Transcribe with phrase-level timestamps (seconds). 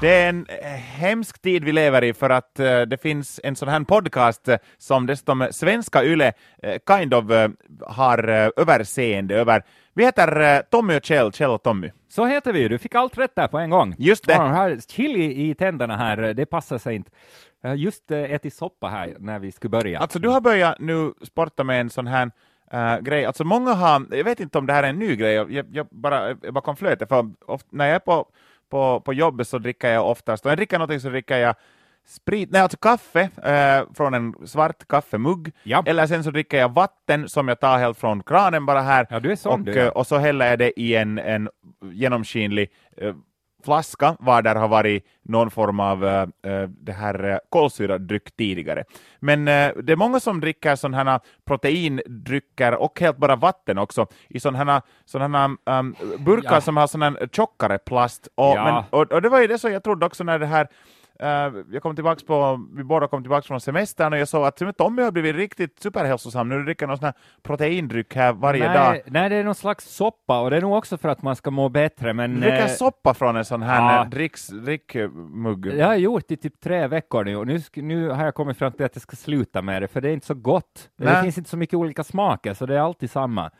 [0.00, 3.56] Det är en eh, hemsk tid vi lever i för att eh, det finns en
[3.56, 7.24] sån här podcast eh, som dessutom svenska YLE eh, kind of
[7.86, 8.28] har
[8.60, 9.62] överseende över.
[9.94, 11.90] Vi heter Tommy och Kjell, Kjell och Tommy.
[12.08, 13.94] Så heter vi ju, du fick allt rätt där på en gång.
[13.98, 14.32] Just det.
[14.32, 17.10] Ja, här chili i tänderna här, det passar sig inte.
[17.60, 19.98] Jag har just ätit soppa här när vi skulle börja.
[19.98, 22.30] Alltså du har börjat nu sporta med en sån här
[22.72, 25.32] eh, grej, alltså många har, jag vet inte om det här är en ny grej,
[25.34, 28.28] jag, jag bara jag bakom flötet, för of, när jag är på,
[28.70, 31.54] på, på jobbet så dricker jag oftast, och jag dricker någonting så dricker jag
[32.06, 35.82] sprit, nej alltså kaffe eh, från en svart kaffemugg, Ja.
[35.86, 39.20] eller sen så dricker jag vatten som jag tar helt från kranen bara här, Ja,
[39.20, 41.48] du är sån och, eh, och så häller jag det i en, en
[41.92, 43.14] genomskinlig eh,
[43.64, 46.26] flaska, var där har varit någon form av eh,
[46.68, 48.84] det här eh, kolsyrad dryck tidigare.
[49.20, 54.06] Men eh, det är många som dricker sådana här proteindrycker och helt bara vatten också
[54.28, 56.60] i sådana här, sådana här um, burkar Ja.
[56.60, 58.28] som har här tjockare plast.
[58.34, 58.64] Och, Ja.
[58.64, 60.68] men, och, och det var ju det som jag trodde också när det här
[61.70, 65.02] jag kom tillbaks på, vi båda kom tillbaka från semestern och jag såg att Tommy
[65.02, 66.48] har blivit riktigt superhälsosam.
[66.48, 69.00] Nu dricker någon sån här proteindryck här varje nej, dag.
[69.06, 71.50] nej, det är någon slags soppa och det är nog också för att man ska
[71.50, 72.34] må bättre, men...
[72.34, 74.02] Du dricker eh, soppa från en sån här ja.
[74.02, 75.66] eh, dricks, drickmugg.
[75.66, 78.72] Jag har gjort i typ tre veckor nu och nu, nu har jag kommit fram
[78.72, 80.90] till att jag ska sluta med det, för det är inte så gott.
[80.98, 81.22] Det Nej.
[81.22, 83.50] finns inte så mycket olika smaker, så det är alltid samma.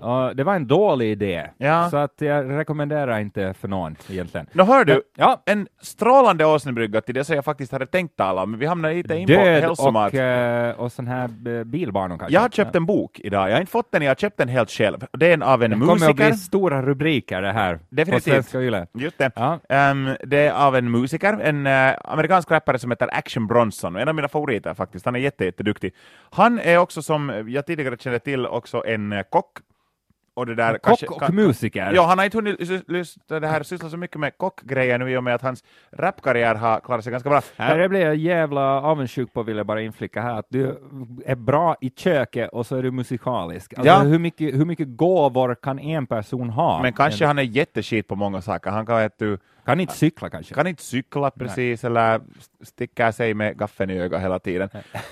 [0.00, 1.90] Och det var en dålig idé, Ja.
[1.90, 4.46] så att jag rekommenderar inte för någon egentligen.
[4.52, 8.42] Nå hör du, Ja, en strålande åsnebrygga till det som jag faktiskt hade tänkt tala
[8.42, 10.12] om, men vi hamnar lite in på död hälsomat.
[10.12, 11.24] och, eh, och sån här
[11.58, 12.34] eh, bilbanor kanske.
[12.34, 14.48] Jag har köpt en bok idag, jag har inte fått den, jag har köpt den
[14.48, 15.06] helt själv.
[15.12, 16.14] Det är en av en Det kommer att musiker.
[16.30, 18.24] bli stora rubriker det här Definitivt.
[18.24, 18.86] på Svenska Yle.
[18.94, 19.30] Just det.
[19.36, 19.58] Ja.
[19.68, 24.08] Ehm, det är av en musiker, en eh, amerikansk rappare som heter Action Bronson, en
[24.08, 25.04] av mina favoriter faktiskt.
[25.04, 25.94] Han är jätte, jätteduktig.
[26.30, 29.58] Han är också, som jag tidigare kände till, också en kock.
[30.38, 31.92] Och det där, Kock kanske- och kan- musiker.
[31.94, 35.10] Ja, han har inte hunnit sys- lys- det här, syssla så mycket med kockgrejer nu
[35.12, 37.40] i och med att hans rapkarriär har klarat sig ganska bra.
[37.56, 40.78] Här det blir jag jävla avundsjuk på, vill jag bara inflicka här, att du
[41.26, 43.74] är bra i köket och så är du musikalisk.
[43.78, 43.98] Alltså, Ja.
[43.98, 46.82] hur, mycket, hur mycket gåvor kan en person ha?
[46.82, 48.70] Men kanske han är jätteskit på många saker.
[48.70, 50.54] Han kan, du, Kan inte cykla kanske?
[50.54, 52.20] kan inte cykla precis eller
[52.62, 54.68] sticker sig med gaffeln i ögat hela tiden.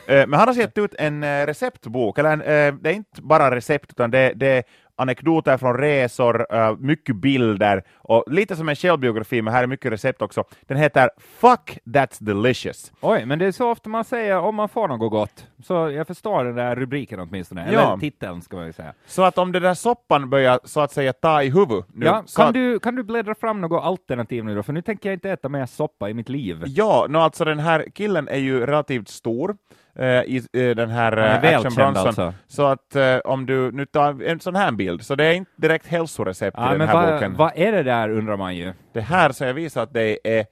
[0.06, 3.22] Eh, Men han har gett ut en eh, receptbok, eller en, eh, det är inte
[3.22, 4.64] bara recept utan det, det är
[4.96, 9.92] anekdoter från resor, eh, mycket bilder och lite som en självbiografi, men här är mycket
[9.92, 10.44] recept också.
[10.62, 12.92] Den heter Fuck That's Delicious.
[13.00, 15.46] Oj, men det är så ofta man säger om man får något gott.
[15.64, 17.80] Så jag förstår den där rubriken åtminstone, Ja.
[17.86, 18.92] eller titeln ska man ju säga.
[19.06, 22.24] Så att om den där soppan börjar så att säga ta i huvudet nu, Ja,
[22.36, 24.62] kan, att, du, kan du bläddra fram något alternativ nu då?
[24.62, 26.62] För nu tänker jag inte äta mer soppa i mitt liv.
[26.66, 29.56] Ja, no, alltså den här killen är ju relativt stor
[30.04, 32.06] i eh, den här eh, Action Bronson.
[32.06, 32.34] alltså.
[32.46, 35.50] Så att eh, om du nu tar en sån här bild, så det är inte
[35.56, 37.34] direkt hälsorecept i Ja, den men här vad, boken.
[37.36, 38.72] vad är det där undrar man ju.
[38.92, 40.46] Det här så jag visar att det är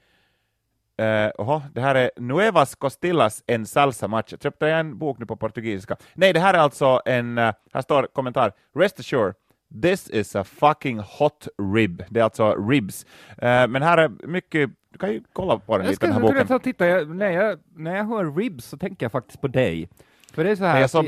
[1.03, 4.37] Uh, oho, det här är Nuevas Costillas en salsa matcha.
[4.43, 5.97] Köpte jag en bok nu på portugisiska?
[6.15, 9.35] Nej, det här är alltså en, eh, här står kommentar, Rest assured,
[9.83, 12.03] this is a fucking hot rib.
[12.11, 13.07] Det är alltså ribs.
[13.39, 16.21] Eh, men här är mycket, du kan ju kolla på den Jag lite, den här
[16.21, 16.47] boken.
[16.47, 19.49] ta och titta, jag, när, jag, när jag hör ribs så tänker jag faktiskt på
[19.49, 19.89] dig.
[20.33, 20.81] För det är så här...
[20.81, 21.03] Jag sa.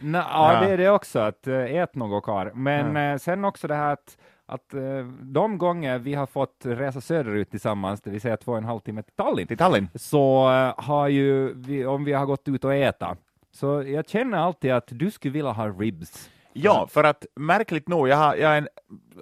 [0.00, 0.60] Nå, ja, Ja.
[0.66, 2.52] det är det också, att äh, ät något kar.
[2.54, 4.16] Men eh, sen också det här att,
[4.46, 4.80] att eh,
[5.22, 8.80] de gånger vi har fått resa söderut tillsammans, det vill säga två och en halv
[8.80, 9.88] timme till Tallinn, Till Tallinn.
[9.94, 13.16] så eh, har ju vi, om vi har gått ut och äta,
[13.52, 16.30] så jag känner alltid att du skulle vilja ha ribs.
[16.62, 18.68] Ja, för att märkligt nog, jag, har, jag är en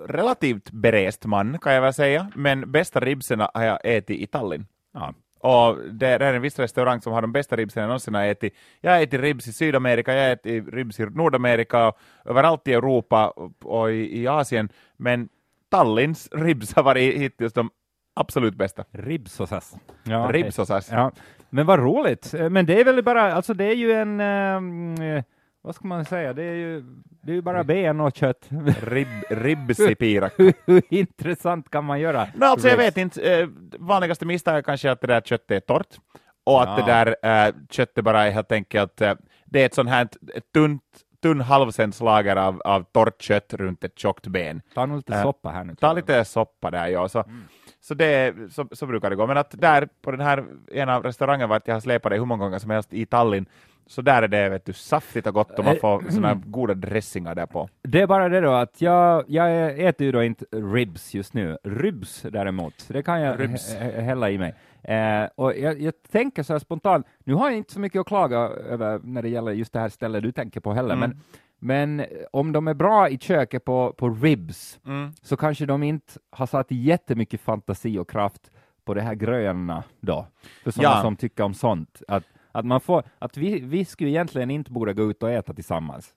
[0.09, 4.67] relativt berest man kan jag väl säga, men bästa ribserna har jag ätit i Tallinn.
[4.95, 5.15] Ja.
[5.41, 8.55] Och det är en viss restaurang som har de bästa ribsen jag någonsin har ätit.
[8.81, 12.73] Jag har ätit ribs i Sydamerika, jag har ätit ribs i Nordamerika, och överallt i
[12.73, 13.29] Europa
[13.65, 15.29] och- i, i Asien, men
[15.71, 17.71] Tallinns ribs har varit hittills de
[18.15, 18.85] absolut bästa.
[18.93, 19.77] Ribsåsas.
[20.05, 20.89] Ja, Ribsåsas.
[20.93, 21.11] Ja,
[21.51, 22.35] men vad roligt.
[22.35, 25.25] Eh, Men det är väl bara, alltså det är ju en, eh,
[25.65, 26.81] vad ska man säga, det är ju,
[27.23, 28.49] det är ju bara ben och kött.
[28.83, 30.33] Rib, ribs i pirak.
[30.67, 32.27] Hur intressant kan man göra?
[32.35, 35.61] No, alltså jag vet inte, eh, vanligaste misstag är kanske att det där köttet är
[35.61, 35.97] torrt
[36.45, 36.85] och att Ja.
[36.87, 39.15] det där eh, köttet bara är helt enkelt, eh,
[39.45, 40.83] det är ett sånt här ett tunt,
[41.23, 44.63] tunn halvcentslager av, av torrt kött runt ett tjockt ben.
[44.75, 45.75] Ta nog lite Äh, soppa här nu.
[45.75, 47.09] Ta lite soppa där, ja.
[47.09, 47.43] Så, Mm.
[47.81, 49.27] så, det, så, så brukar det gå.
[49.27, 52.45] Men att där på den här ena restaurangen vart jag har släpat det hur många
[52.45, 53.47] gånger som helst i Tallinn,
[53.87, 56.35] så där är det vet du, saftigt och gott och man Eh, får såna här
[56.47, 57.69] goda dressingar där på.
[57.83, 61.59] Det är bara det då att jag, jag äter ju då inte ribs just nu.
[61.65, 63.75] Ribs däremot, det kan jag Ribs.
[63.75, 64.55] hä- hä- hälla i mig.
[64.83, 68.07] Eh, och jag, jag tänker så här spontant, nu har jag inte så mycket att
[68.07, 71.11] klaga över när det gäller just det här stället du tänker på heller, Mm.
[71.11, 75.13] men, men om de är bra i köket på, på ribs, Mm.
[75.23, 78.51] så kanske de inte har satt jättemycket fantasi och kraft
[78.85, 80.27] på det här gröna då,
[80.65, 81.03] för sådana Ja.
[81.03, 82.03] som tycker om sånt.
[82.09, 85.55] Att, att, man får, att vi, vi skulle egentligen inte borde gå ut och äta
[85.55, 86.15] tillsammans.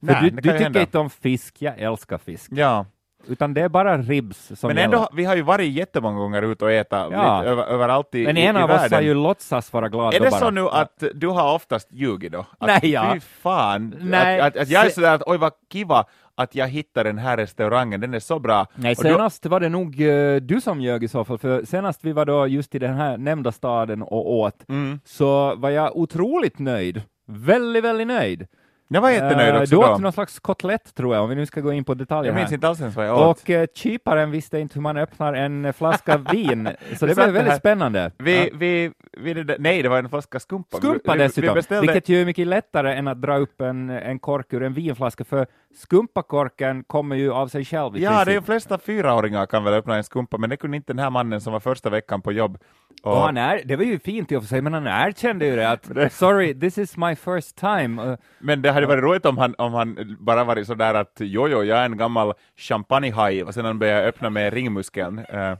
[0.00, 0.80] För Nej, du, du tycker hända.
[0.80, 2.50] inte om fisk, jag älskar fisk.
[2.54, 2.86] Ja,
[3.28, 4.84] Utan det är bara ribs som men gäller.
[4.96, 7.44] ändå, vi har ju varit jättemånga gånger ute och äta Ja.
[7.44, 8.92] över, överallt i, Men i, en i av oss världen.
[8.96, 10.40] har ju låtsas vara glad Är det bara.
[10.40, 12.38] så nu att du har oftast ljugit då?
[12.58, 13.10] Att, Nej, ja.
[13.14, 16.68] Fy fan, Nej, att, att, att jag är sådär att oj vad kiva att jag
[16.68, 18.66] hittar den här restaurangen, den är så bra.
[18.74, 21.64] Nej, Och du- senast var det nog eh, du som ljög i så fall, för
[21.64, 25.00] senast vi var då just i den här nämnda staden och åt, Mm.
[25.04, 27.02] så var jag otroligt nöjd.
[27.26, 28.46] Väldigt, väldigt nöjd.
[28.92, 29.88] Jag var jättenöjd Eh, också Du då.
[29.92, 32.36] åt någon slags kotlett, tror jag, om vi nu ska gå in på detaljer Jag
[32.36, 32.54] minns här.
[32.54, 33.40] inte alls ens vad jag åt.
[33.42, 37.56] Och eh, kyparen visste inte hur man öppnar en flaska vin, så det blev väldigt
[37.56, 38.12] spännande.
[38.18, 38.50] Vi, Ja.
[38.54, 40.76] vi, vi, det nej, det var en flaska skumpa.
[40.76, 43.90] Skumpa vi, dessutom, Vi beställde, vilket ju är mycket lättare än att dra upp en,
[43.90, 45.46] en kork ur en vinflaska, för
[45.76, 48.34] skumpakorken kommer ju av sig själv Ja, det är princip.
[48.42, 51.40] de flesta fyraåringar kan väl öppna en skumpa, men det kunde inte den här mannen
[51.40, 52.58] som var första veckan på jobb.
[53.02, 55.46] Och, Och han är, det var ju fint i och för sig, men han erkände
[55.46, 58.02] ju det att sorry, this is my first time.
[58.02, 61.48] Uh, men det hade varit roligt om han, om han bara varit sådär att jo,
[61.48, 65.26] jo, jag är en gammal champagnehaj, och sen han började öppna med ringmuskeln.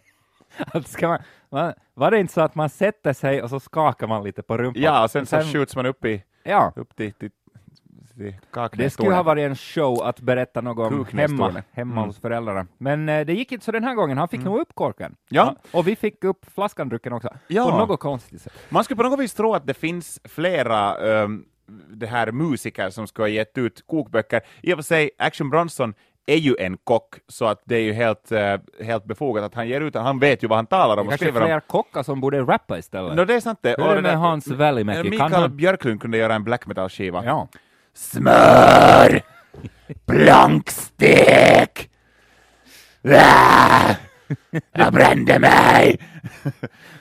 [0.59, 1.19] Att ska man,
[1.51, 4.59] man, var det inte så att man sätter sig och så skakar man lite på
[4.59, 4.83] rumpan?
[4.83, 7.31] ja, och sen, så skjuts man upp, i, Ja, upp till, till
[8.73, 11.41] det skulle ha varit en show att berätta något om Kuknästornet.
[11.55, 12.05] hemma, hemma Mm.
[12.05, 12.67] hos föräldrarna.
[12.79, 15.15] Men eh, det gick inte så den här gången, han fick nog upp korken.
[15.29, 15.57] Ja.
[15.73, 17.71] Och vi fick upp flaskan drucken också, Ja.
[17.71, 18.53] på något konstigt sätt.
[18.69, 21.45] Man skulle på något vis tro att det finns flera um,
[21.89, 24.41] det här musiker som ska ha gett ut kokböcker.
[24.63, 25.95] I och för sig, Action Bronson
[26.27, 29.69] är ju en kock, så att det är ju helt, eh, helt befogat att han
[29.69, 29.95] ger ut.
[29.95, 31.35] Han vet ju vad han talar om och Kanske om.
[31.47, 33.17] fler kockar som borde rappa istället.
[33.17, 33.75] No, det är sant det.
[33.79, 35.03] Hur är det med Hans Välimäki?
[35.03, 37.25] Kan Mikael han- Björklund kunde göra en black metal-skiva.
[37.25, 37.49] Ja.
[37.95, 39.21] Smör!
[40.07, 41.91] Plankstek!
[43.05, 43.95] Ah!
[44.73, 45.99] Jag brände mig!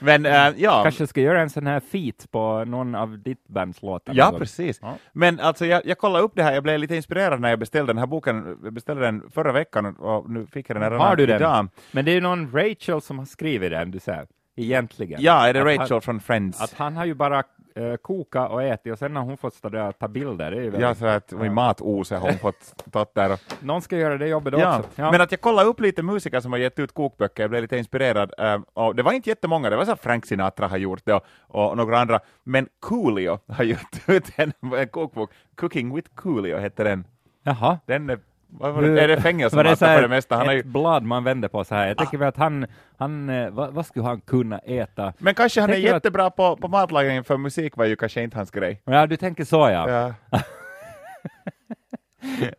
[0.00, 3.82] Men äh, ja, Kanske ska göra en sån här feat på någon av ditt bands
[3.82, 4.14] låtar.
[4.16, 4.38] ja gång.
[4.40, 4.78] precis.
[4.82, 4.94] Ja.
[5.12, 7.92] Men alltså jag, jag kollade upp det här, jag blev lite inspirerad när jag beställde
[7.92, 8.58] den här boken.
[8.64, 11.36] Jag beställde den förra veckan och nu fick jag den här Har du den?
[11.36, 11.68] idag.
[11.92, 14.26] Men det är ju någon Rachel som har skrivit den, du säger.
[14.56, 15.20] Egentligen.
[15.22, 16.60] Ja, är det Att Rachel Han, från Friends?
[16.62, 17.42] att han har ju bara
[17.78, 20.50] uh, kokat och ätit och sen har hon fått stå där och ta bilder.
[20.50, 23.82] Det är ju Ja, väldigt, så att i matose har hon fått tagit där Någon
[23.82, 24.90] ska göra det jobbet Ja, också.
[24.94, 25.10] Ja.
[25.12, 27.76] men att jag kollade upp lite musiker som har gett ut kokböcker, jag blev lite
[27.78, 28.32] inspirerad.
[28.38, 31.24] eh, och det var inte jättemånga, det var så Frank Sinatra har gjort det och,
[31.48, 36.84] och några andra, men Coolio har gjort ut en, en kokbok, Cooking with Coolio heter
[36.84, 37.04] den.
[37.42, 37.78] Jaha.
[37.86, 38.18] Den är,
[38.50, 40.36] vad var det, är det Var fängelsemat det för det mesta?
[40.36, 41.86] Han ett ju, blad man vänder på så här.
[41.88, 42.66] Jag tänker väl att han,
[42.96, 45.12] han eh, vad, vad skulle han kunna äta?
[45.18, 48.22] men kanske han är du att- jättebra på, på matlagning, för musik var ju kanske
[48.22, 48.82] inte hans grej.
[48.84, 49.90] Ja, du tänker så ja.
[49.90, 50.14] Ja,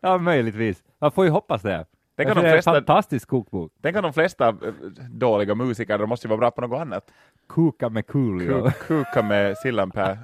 [0.00, 0.18] Ja.
[0.18, 0.82] möjligtvis.
[1.00, 1.84] Man får ju hoppas det.
[2.16, 3.72] Tänk om de det är en flesta- fantastisk kokbok.
[3.82, 4.54] Tänk om de flesta eh,
[5.10, 7.04] dåliga musiker, de måste ju vara bra på något annat.
[7.46, 8.66] Koka med Coolio.
[8.66, 10.18] Ku- Kuka med Sillanpää.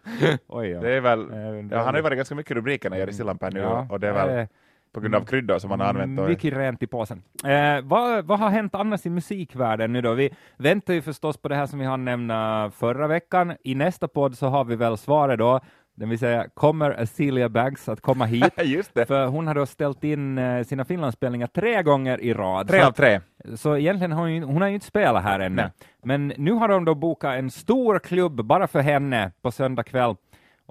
[0.48, 0.80] Oj, ja.
[0.80, 1.26] Det är väl,
[1.70, 4.08] ja, han har ju varit ganska mycket i rubrikerna Jerry Sillanpää nu, Ja, och det
[4.08, 4.46] är väl
[4.94, 6.20] på grund av kryddor som han har använt.
[6.20, 7.22] Och, Mycket rent i påsen.
[7.44, 10.14] Eh, vad, vad har hänt annars i musikvärlden nu då?
[10.14, 13.56] Vi väntar ju förstås på det här som vi hann nämna förra veckan.
[13.64, 15.60] I nästa podd så har vi väl svaret då,
[15.94, 18.52] det vill säga kommer Celia Banks att komma hit?
[18.64, 22.68] Just det, För hon har då ställt in eh, sina Finlandsspelningar tre gånger i rad.
[22.68, 23.20] tre av tre.
[23.56, 25.56] så egentligen har hon, ju, hon har ju inte spelat här ännu.
[25.56, 25.70] Nej.
[26.04, 30.14] Men nu har de då bokat en stor klubb bara för henne på söndag kväll.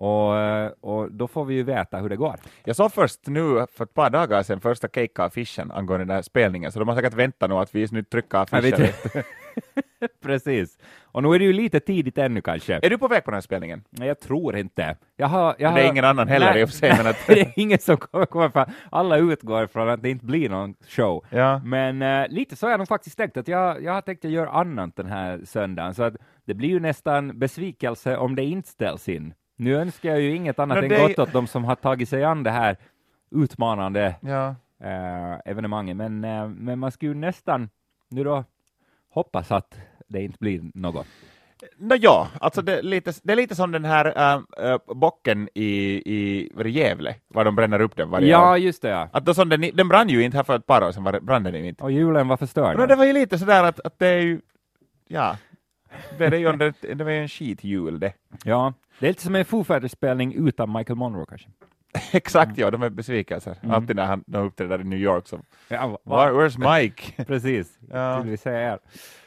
[0.01, 2.35] Och, eh, och då får vi ju veta hur det går.
[2.63, 6.71] Jag såg först nu för ett par dagar sedan första cake-affischen angående den här spelningen,
[6.71, 8.91] så de har säkert väntat nu att vi nu trycker affischer.
[10.21, 10.77] Precis.
[11.01, 12.79] Och nu är det ju lite tidigt ännu kanske.
[12.83, 13.83] Är du på väg på den här spelningen?
[13.89, 14.97] Nej, jag tror inte.
[15.17, 15.77] Jag har, jag har...
[15.77, 17.97] Det är ingen annan heller i och för sig, men att- det är ingen som
[17.97, 18.69] kommer komma fram.
[18.89, 21.25] Alla utgår från att det inte blir någon show.
[21.29, 21.61] Ja.
[21.65, 24.31] Men eh, lite så har jag nog faktiskt tänkt att jag, jag har tänkt att
[24.31, 26.15] göra annat den här söndagen, så att
[26.45, 29.33] det blir ju nästan besvikelse om det inte ställs in.
[29.61, 32.09] Nu önskar jag ju inget annat Men än det gott åt de som har tagit
[32.09, 32.77] sig an det här
[33.31, 34.55] utmanande Ja.
[34.83, 37.69] eh, evenemanget, men, eh, men man skulle ju nästan
[38.09, 38.43] nu då
[39.13, 39.77] hoppas att
[40.07, 41.07] det inte blir något.
[41.77, 44.05] Nå, ja, alltså det är, lite, det är lite som den här
[44.73, 45.69] äh, bocken i,
[46.15, 48.57] i Gävle, var de bränner upp den varje Ja, år.
[48.57, 49.09] just det ja.
[49.13, 51.19] Att då som den, den brann ju inte här för ett par år sedan, var
[51.19, 51.83] brann den ju inte.
[51.83, 52.77] Och julen var förstörd.
[52.77, 54.41] Men det var ju lite sådär att, att det är ju,
[55.07, 55.37] ja,
[56.17, 56.57] det är ju en,
[56.97, 58.13] det var ju en skithjul det.
[58.45, 61.49] Ja, det är lite som en Foo Fighters-spelning utan Michael Monroe kanske.
[62.11, 63.55] Exakt, ja, de är besvikelser.
[63.69, 65.27] Alltid när han uppträder i New York.
[65.27, 67.23] Så, Ja, va- Where, where's Mike?
[67.27, 68.21] Precis, Ja.
[68.25, 68.79] vi säga er.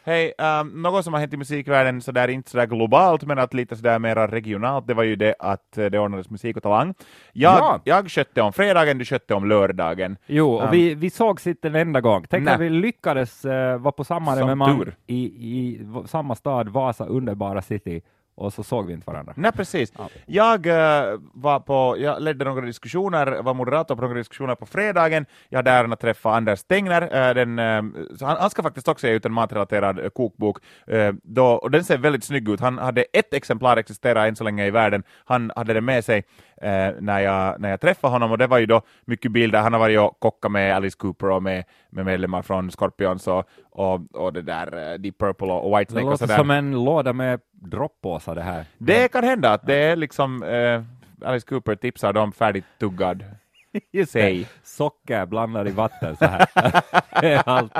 [0.06, 3.54] Hej, um, något som har hänt i musikvärlden, så där inte sådär globalt, men att
[3.54, 6.94] lite sådär mera regionalt, det var ju det att eh, det ordnades musik och talang.
[7.33, 7.80] Jag, Ja.
[7.85, 10.16] jag skötte om fredagen, du skötte om lördagen.
[10.26, 12.25] Jo, och Um, vi, vi sågs inte en enda gång.
[12.30, 14.97] Tänk att vi lyckades uh, vara på samma Som evenemang tur.
[15.06, 18.02] i, i samma stad, Vasa, underbara city,
[18.34, 19.34] och så såg vi inte varandra.
[19.36, 19.92] Nej, precis.
[19.98, 20.08] Ja.
[20.26, 25.26] Jag eh, var på, jag ledde några diskussioner, var moderator på några diskussioner på fredagen.
[25.48, 27.02] Jag hade äran att träffa Anders Tengner.
[27.02, 27.56] eh, den,
[28.18, 30.58] så han, han ska faktiskt också ge ut en matrelaterad kokbok,
[31.22, 32.60] då, och den ser väldigt snygg ut.
[32.60, 35.02] Han hade ett exemplar existera än så länge i världen.
[35.24, 36.24] Han hade det med sig
[37.00, 39.61] när, jag, när jag träffade honom, och det var ju då mycket bilder.
[39.61, 43.44] Han har varit och kockat med Alice Cooper och med, med medlemmar från Scorpions och,
[43.70, 46.38] och, och det där eh, Deep Purple och, och Det Whitesnake och låter sådär.
[46.38, 48.64] som en låda med droppåsar det här.
[48.78, 50.82] Det kan hända att det är liksom eh,
[51.28, 53.25] Alice Cooper tipsar dem färdigt tuggad.
[53.93, 54.07] Det.
[54.07, 54.47] Säg.
[54.62, 56.47] Socker blandad i vatten så här.
[57.49, 57.73] Allt.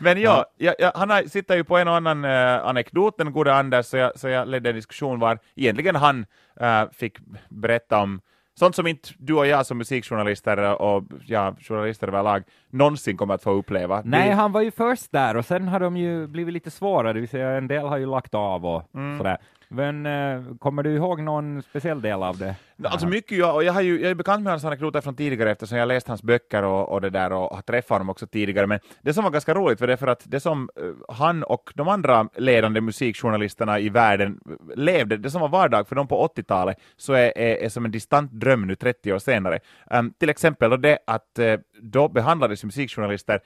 [0.00, 3.32] Men ja, ja, ja, han har, sitter ju på en och annan eh, anekdot, den
[3.32, 6.26] gode Anders, så jag, så jag ledde en diskussion var egentligen han
[6.60, 7.16] eh, fick
[7.48, 8.20] berätta om
[8.58, 13.42] sånt som inte du och jag som musikjournalister och ja, journalister överlag någonsin kommer att
[13.42, 14.02] få uppleva.
[14.04, 17.12] Nej, Vi- han var ju först där och sen har de ju blivit lite svårare,
[17.12, 19.18] det vill säga en del har ju lagt av och Mm.
[19.18, 19.38] sådär.
[19.74, 22.54] Men eh, kommer du ihåg någon speciell del av det?
[22.84, 25.50] Alltså mycket, jag, och jag, har ju, jag är bekant med hans anekdoter från tidigare
[25.50, 28.26] eftersom jag har läst hans böcker och, och det där och har träffat honom också
[28.26, 28.66] tidigare.
[28.66, 31.42] Men det som var ganska roligt för det är för att det som eh, han
[31.42, 36.08] och de andra ledande musikjournalisterna i världen eh, levde, det som var vardag för dem
[36.08, 39.58] på 80-talet, så är, är, är som en distant dröm nu 30 år senare.
[39.90, 43.40] Um, till exempel då det att eh, då behandlades musikjournalister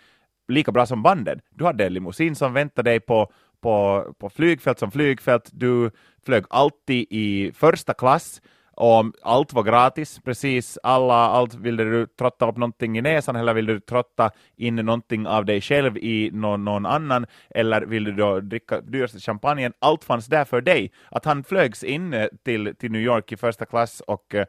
[0.48, 1.40] lika bra som banden.
[1.50, 3.32] Du hade en limousin som väntade dig på,
[3.66, 5.90] på, på flygfält som flygfält, du
[6.26, 8.40] flög alltid i första klass,
[8.76, 13.54] och allt var gratis, precis alla, allt ville du trotta upp någonting i näsan eller
[13.54, 17.26] vill du trotta in någonting av dig själv i någon, någon annan?
[17.50, 20.92] Eller vill du då dricka dyraste champagnen, allt fanns där för dig.
[21.10, 24.46] Att han flögs in eh, till, till New York i första klass och eh,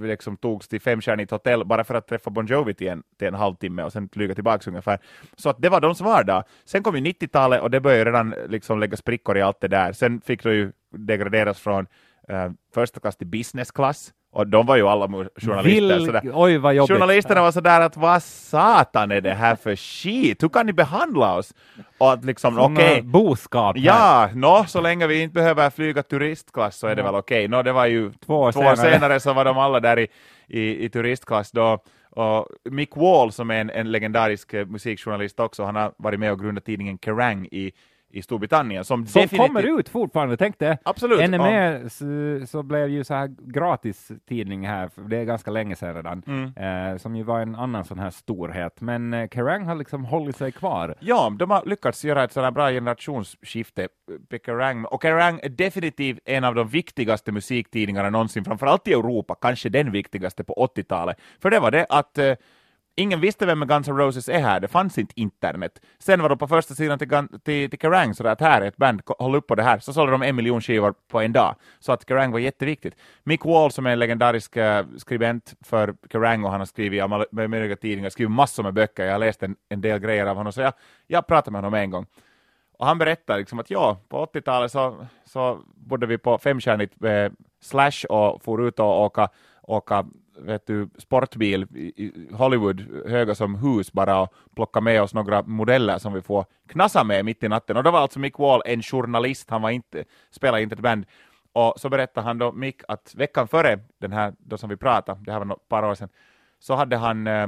[0.00, 3.34] liksom togs till femstjärnigt hotell bara för att träffa Bon Jovi till en, till en
[3.34, 4.98] halvtimme och sen flyga tillbaka ungefär.
[5.36, 6.44] Så att det var deras vardag.
[6.64, 9.92] Sen kom ju 90-talet och det började redan liksom lägga sprickor i allt det där.
[9.92, 11.86] Sen fick det ju degraderas från
[12.28, 15.98] eh, första klass till business class och de var ju alla journalister.
[16.00, 16.20] sådär.
[16.20, 16.32] Vil...
[16.34, 16.92] Oj, vad jobbigt.
[16.96, 20.42] Journalisterna var sådär att vad satan är det här för skit?
[20.42, 21.54] Hur kan ni behandla oss?
[21.98, 23.76] Och att liksom, Som, okej, eh, boskap.
[23.76, 23.84] här.
[23.84, 27.06] Ja, nå, så länge vi inte behöver flyga turistklass så är det Ja.
[27.06, 27.48] väl okej.
[27.48, 28.92] Nå, det var ju Två år två år senare.
[28.92, 30.08] senare så var de alla där i,
[30.48, 31.78] i, i turistklass då.
[32.10, 36.32] Och Mick Wall som är en, en legendarisk eh, musikjournalist också, han har varit med
[36.32, 37.72] och grundat tidningen Kerrang i,
[38.16, 38.84] i Storbritannien.
[38.84, 40.78] Som, Som definitivt- kommer ut fortfarande, tänk det.
[40.82, 41.30] Absolut.
[41.30, 42.06] NME så,
[42.46, 46.22] så blev ju så här gratis tidning här, för det är ganska länge sedan redan,
[46.26, 46.92] Mm.
[46.92, 48.80] eh, som ju var en annan sån här storhet.
[48.80, 50.94] Men eh, Kerrang har liksom hållit sig kvar.
[51.00, 53.88] Ja, de har lyckats göra ett sådant bra generationsskifte.
[54.30, 54.84] på Kerrang.
[54.84, 59.92] Och Kerrang är definitivt en av de viktigaste musiktidningarna någonsin, framförallt i Europa, kanske den
[59.92, 61.16] viktigaste på 80-talet.
[61.42, 62.32] För det var det att eh,
[62.96, 65.80] ingen visste vem Guns N' Roses är här, det fanns inte internet.
[65.98, 68.66] Sen var de på första sidan till, Gun- till, till Kerrang, så att här är
[68.66, 69.78] ett band, håll upp på det här.
[69.78, 71.54] Så sålde de en miljon skivor på en dag.
[71.78, 72.94] Så att Kerrang var jätteviktigt.
[73.24, 77.48] Mick Wall som är en legendarisk eh, skribent för Kerrang och han har skrivit i
[77.48, 80.52] möjliga tidningar, skrivit massor med böcker, jag har läst en, en del grejer av honom,
[80.52, 80.72] så jag,
[81.06, 82.06] jag pratade med honom en gång.
[82.78, 87.32] Och han berättar liksom att ja, på 80-talet så, så bodde vi på femstjärnigt eh,
[87.60, 89.28] Slash och for ut och åka,
[89.62, 90.06] åka
[90.38, 95.98] vet du, sportbil i, Hollywood, höga som hus bara och plocka med oss några modeller
[95.98, 97.76] som vi får knassa med mitt i natten.
[97.76, 101.04] Och då var alltså Mick Wall en journalist, han var inte, spelade inte ett band.
[101.52, 105.20] Och så berättade han då Mick att veckan före den här, då som vi pratade,
[105.24, 106.08] det här var ett par år sedan,
[106.58, 107.46] så hade han eh,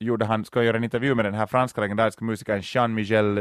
[0.00, 3.38] gjorde han, ska göra en intervju med den här franska legendariska musikern Jean-Michel,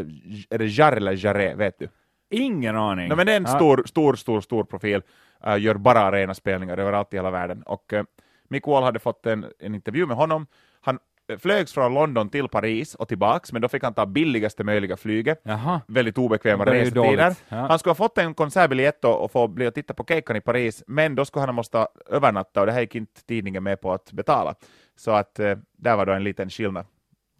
[0.49, 1.87] är det Jarre eller Jarre, vet du?
[2.29, 3.07] Ingen aning.
[3.07, 3.55] Nej, men det är en Ja.
[3.55, 5.01] stor, stor, stor, stor profil,
[5.47, 7.63] uh, gör bara arenaspelningar överallt i hela världen.
[7.63, 8.03] Och uh,
[8.51, 10.47] Mick Wall hade fått en, en intervju med honom.
[10.81, 10.99] Han
[11.31, 14.97] uh, flögs från London till Paris och tillbaks, men då fick han ta billigaste möjliga
[14.97, 15.41] flyget.
[15.43, 15.81] Jaha.
[15.87, 17.35] Väldigt obekväma restider.
[17.49, 17.57] ja.
[17.57, 20.41] Han skulle ha fått en konsertbiljett och, och få bli och titta på Keikan i
[20.41, 23.93] Paris, men då skulle han måste övernatta och det här gick inte tidningen med på
[23.93, 24.55] att betala.
[24.95, 26.85] Så att uh, där var då en liten skillnad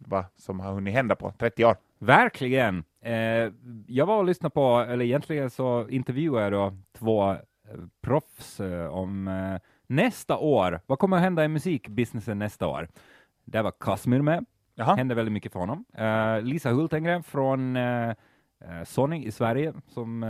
[0.06, 1.76] vad som har hunnit hända på 30 år.
[1.98, 2.84] Verkligen.
[3.04, 3.52] Eh,
[3.86, 7.38] jag var och lyssnade på, eller egentligen så intervjuade jag då två eh,
[8.02, 9.60] proffs eh, om eh,
[9.96, 10.80] nästa år.
[10.86, 12.88] Vad kommer att hända i musikbusinessen nästa år?
[13.44, 14.44] Där var Kasmir med.
[14.74, 14.94] Jaha.
[14.94, 15.84] hände väldigt mycket för honom.
[15.94, 18.14] Eh, Lisa Hultengren från eh,
[18.84, 20.24] Sony i Sverige som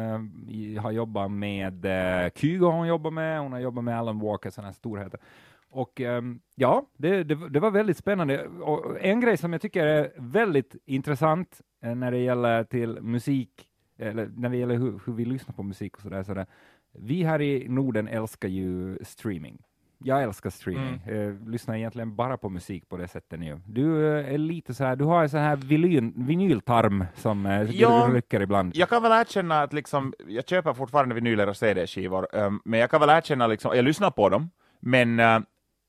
[0.48, 4.50] i, har jobbat med eh, Kygo, hon jobbat med, hon har jobbat med Alan Walker,
[4.50, 5.20] sådana här storheter.
[5.70, 8.46] och um, ja, det, det, det, var väldigt spännande.
[8.48, 13.50] Och en grej som jag tycker är väldigt intressant när det gäller till musik,
[13.98, 16.44] eller när det gäller hur, hur vi lyssnar på musik och sådär, så
[16.92, 19.58] vi här i Norden älskar ju streaming
[20.04, 21.02] jag älskar streaming.
[21.06, 21.28] Mm.
[21.28, 23.60] Eh, lyssnar egentligen bara på musik på det sättet nu.
[23.66, 27.62] Du eh, är lite så här, du har en sån här vinyl, vinyltarm som eh,
[27.62, 28.76] ja, rycker ibland.
[28.76, 32.90] Jag kan väl erkänna att liksom, jag köper fortfarande vinyler och CD-skivor, um, men jag
[32.90, 35.38] kan väl erkänna, liksom, jag lyssnar på dem, men uh,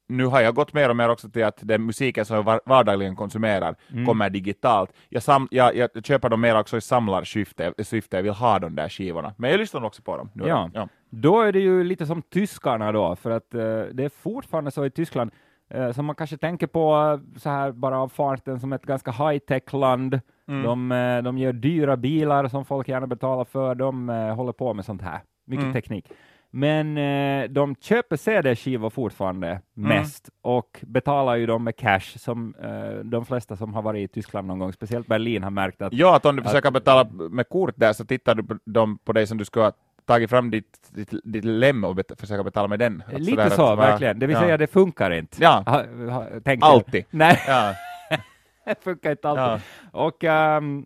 [0.07, 3.15] nu har jag gått mer och mer också till att den musiken som jag vardagligen
[3.15, 4.05] konsumerar mm.
[4.05, 4.93] kommer digitalt.
[5.09, 8.75] Jag, sam, jag, jag, köper dem mer också i samlarsyfte, syfte, jag vill ha de
[8.75, 9.33] där skivorna.
[9.37, 10.29] Men jag lyssnar också på dem.
[10.33, 10.47] Nu.
[10.47, 10.69] Ja.
[10.73, 10.87] ja.
[11.09, 13.61] Då är det ju lite som tyskarna då, för att uh,
[13.93, 15.31] det är fortfarande så i Tyskland,
[15.75, 19.11] uh, som man kanske tänker på uh, så här bara av farten som ett ganska
[19.11, 20.19] high-tech-land.
[20.47, 20.63] Mm.
[20.63, 25.01] De, de gör dyra bilar som folk gärna betalar för, de håller på med sånt
[25.01, 25.19] här.
[25.45, 25.73] Mycket mm.
[25.73, 26.09] teknik.
[26.55, 29.61] Men eh, de köper CD-skivor fortfarande mm.
[29.73, 34.13] mest och betalar ju dem med cash som eh, de flesta som har varit i
[34.13, 35.93] Tyskland någon gång, speciellt Berlin, har märkt att...
[35.93, 38.97] Ja, att om du att, försöker betala med kort där så tittar du på dem
[38.97, 39.71] på dig som du ha
[40.05, 43.03] tagit fram ditt, ditt, ditt lem och bet försöka betala med den.
[43.17, 44.41] Lite så, att, verkligen, det vill ja.
[44.41, 45.37] säga det funkar inte.
[45.41, 46.27] Ja, ha, ha,
[46.61, 47.05] alltid.
[47.09, 47.73] Nej, ja.
[48.65, 49.65] det funkar inte alltid.
[49.93, 50.05] Ja.
[50.05, 50.85] Och um,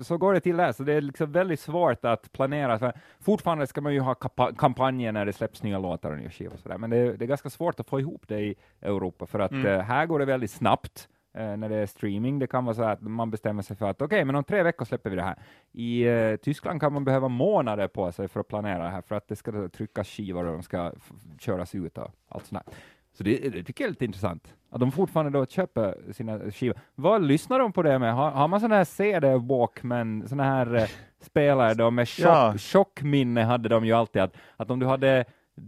[0.00, 2.78] så går det till där, så det är liksom väldigt svårt att planera.
[2.78, 4.14] För fortfarande ska man ju ha
[4.58, 6.78] kampanjer när det släpps nya låtar och nya skivor, så där.
[6.78, 9.50] men det är, det är, ganska svårt att få ihop det i Europa, för att
[9.50, 9.66] mm.
[9.66, 11.08] uh, här går det väldigt snabbt.
[11.38, 14.02] Uh, när det är streaming, det kan vara så att man bestämmer sig för att
[14.02, 15.38] okej, okay, men om tre veckor släpper vi det här.
[15.72, 19.14] I uh, Tyskland kan man behöva månader på sig för att planera det här, för
[19.14, 20.92] att det ska tryckas skivor och de ska
[21.38, 22.74] köras ut och allt sånt där.
[23.12, 26.78] Så det, det tycker jag är lite intressant, att de fortfarande då köper sina skivor.
[26.94, 28.14] Vad lyssnar de på det med?
[28.14, 30.88] Har, har man sådana här CD Walkman, sådana här eh,
[31.20, 32.54] spelare då med chock, ja.
[32.58, 35.24] chockminne hade de ju alltid, att, att om du hade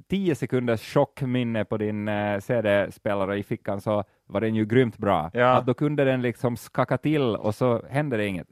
[0.08, 5.30] 10 sekunders chockminne på din eh, CD-spelare i fickan så var den ju grymt bra.
[5.32, 5.56] Ja.
[5.56, 8.48] Att då kunde den liksom skaka till och så hände det inget.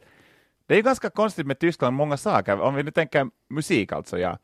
[0.67, 2.61] Det är ganska konstigt med Tyskland, många saker.
[2.61, 4.39] Om vi nu tänker musik alltså, ja.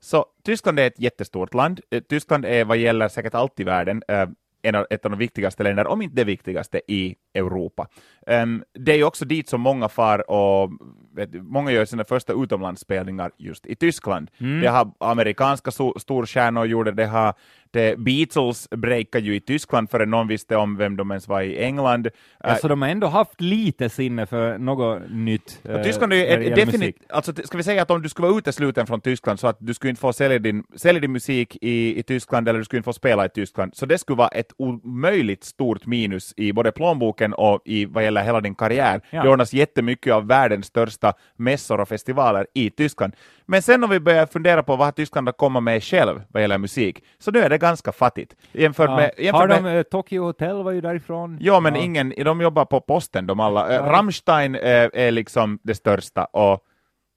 [0.00, 1.80] Så Tyskland är ett jättestort land.
[1.90, 4.26] Eh, Tyskland är vad gäller säkert allt i världen eh,
[4.68, 7.88] en av, ett av de viktigaste länderna, om inte det viktigaste, i Europa.
[8.26, 10.70] Um, det är ju också dit som många far och
[11.16, 14.30] vet, många gör sina första utomlandsspelningar just i Tyskland.
[14.38, 14.60] Mm.
[14.60, 17.34] Det har amerikanska storstjärnor gjort det, har
[17.70, 21.58] det, Beatles breakade ju i Tyskland förrän någon visste om vem de ens var i
[21.58, 22.08] England.
[22.40, 25.60] Ja, så de har ändå haft lite sinne för något nytt.
[25.64, 28.86] Äh, Tyskland är, är definitivt, alltså, ska vi säga att om du skulle vara utesluten
[28.86, 32.02] från Tyskland så att du skulle inte få sälja din, sälja din musik i, i
[32.02, 35.44] Tyskland eller du skulle inte få spela i Tyskland, så det skulle vara ett omöjligt
[35.44, 39.00] stort minus i både plånboken och i vad gäller hela din karriär.
[39.10, 39.22] Ja.
[39.22, 43.12] Det ordnas jättemycket av världens största mässor och festivaler i Tyskland.
[43.46, 46.58] Men sen om vi börjar fundera på vad Tyskland har kommit med själv vad gäller
[46.58, 48.36] musik, så nu är det ganska fattigt.
[48.52, 48.96] Jämfört ja.
[48.96, 51.38] med, jämfört har de, med, eh, Tokyo Hotel var ju därifrån.
[51.40, 51.80] Ja, men ja.
[51.80, 53.72] ingen, de jobbar på posten de alla.
[53.72, 53.80] Ja.
[53.80, 56.60] Rammstein är, är liksom det största och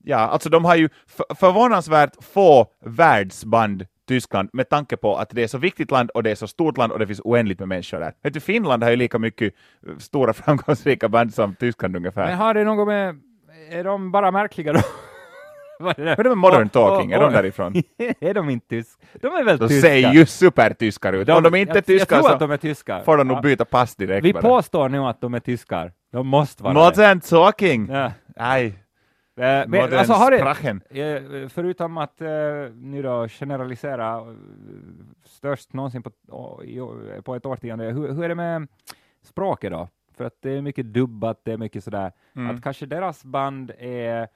[0.04, 0.90] ja, alltså de har ju
[1.36, 6.32] förvånansvärt få världsband Tyskland med tanke på att det är så viktigt land och det
[6.32, 8.14] är så stort land och det finns oändligt med människor där.
[8.24, 9.54] Vet du, Finland har ju lika mycket
[9.98, 12.26] stora framgångsrika band som Tyskland ungefär.
[12.26, 13.20] Men har det något med,
[13.72, 14.80] är de bara märkliga då?
[15.80, 16.30] Vad är det?
[16.30, 17.12] Är modern talking?
[17.12, 17.74] är de därifrån?
[18.20, 19.06] är de inte tyska?
[19.22, 19.90] De är väl de tyska?
[19.90, 21.28] De ser ju supertyskar ut.
[21.28, 23.04] De, Om de inte är tyskar jag tror att de är tyskar.
[23.04, 24.26] får de nog byta pass direkt.
[24.26, 24.42] Vi bara.
[24.42, 25.92] påstår nu att de är tyskar.
[26.12, 27.30] De måste vara Modern det.
[27.30, 27.90] talking!
[27.92, 28.12] Ja.
[28.36, 28.74] Nej.
[29.40, 30.38] Eh, men, alltså, har det,
[31.02, 32.28] eh, förutom att uh,
[32.76, 34.36] nu då generalisera
[35.24, 36.12] störst någonsin på,
[37.24, 38.68] på ett årtionde, hur, hur är det med
[39.22, 39.88] språket då?
[40.18, 42.56] För att det är mycket dubbat, det är mycket sådär, mm.
[42.56, 44.28] att kanske deras band är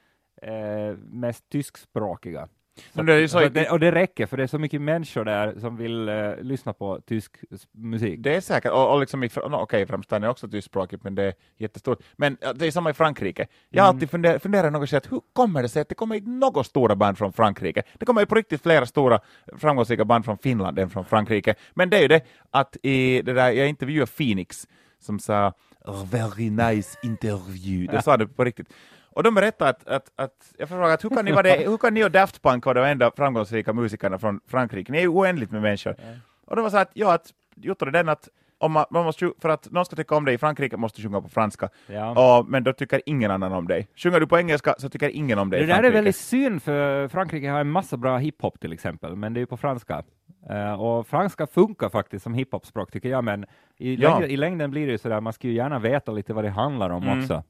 [0.96, 2.48] mest tyskspråkiga.
[2.96, 5.78] Så, det så det, och det räcker, för det är så mycket människor där som
[5.78, 7.32] vill uh, lyssna på tysk
[7.72, 8.20] musik.
[8.20, 11.34] Det är säkert, och, och liksom, no, okej, okay, är också tyskspråkigt, men det är
[11.58, 12.04] jättestort.
[12.16, 13.48] Men det är samma i Frankrike.
[13.70, 13.96] Jag har mm.
[13.96, 16.96] alltid funderat, funderat något att hur kommer det sig att det kommer inte några stora
[16.96, 17.84] band från Frankrike?
[18.00, 19.20] Det kommer ju på riktigt flera stora
[19.58, 21.56] framgångsrika band från Finland än från Frankrike.
[21.74, 24.68] Men det är ju det att i det där, jag intervjuade Phoenix
[25.00, 25.54] som sa
[25.86, 27.96] oh, very nice interview.
[27.96, 28.68] Det sa du på riktigt.
[29.16, 31.78] Och de berättade att, att, att jag frågade att hur kan, ni vara det, hur
[31.78, 34.92] kan ni och Daft Punk vara de enda framgångsrika musikerna från Frankrike?
[34.92, 35.96] Ni är ju oändligt med människor.
[36.04, 36.20] Mm.
[36.46, 37.34] Och de var så att, ja, att
[37.66, 40.38] är den att om man, man måste, för att någon ska tycka om dig i
[40.38, 42.38] Frankrike måste du sjunga på franska, ja.
[42.40, 43.88] och, men då tycker ingen annan om dig.
[43.96, 47.08] Sjunger du på engelska så tycker ingen om dig Det där är väldigt synd, för
[47.08, 50.04] Frankrike har en massa bra hiphop till exempel, men det är ju på franska.
[50.52, 53.46] Uh, och franska funkar faktiskt som hiphopspråk tycker jag, men
[53.78, 54.10] i, ja.
[54.10, 56.50] längden, i längden blir det ju sådär, man skulle ju gärna veta lite vad det
[56.50, 57.20] handlar om mm.
[57.20, 57.44] också.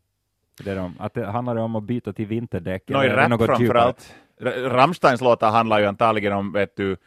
[0.63, 2.83] Det de, att det handlar om att byta till vinterdäck?
[2.87, 4.15] No, eller något framförallt.
[4.65, 6.97] Rammsteins låtar handlar ju antagligen om vet du,